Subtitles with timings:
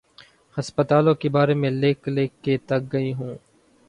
[0.57, 3.35] ہسپتالوں کے بارے میں لکھ لکھ کے تھک گئے ہوں۔